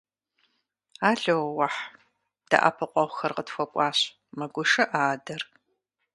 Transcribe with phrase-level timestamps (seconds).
[1.09, 1.81] –Ало-уэхь,
[2.49, 3.99] дэӀэпыкъуэгъухэр къытхуэкӀуащ,–
[4.37, 5.41] мэгушыӀэ адэр.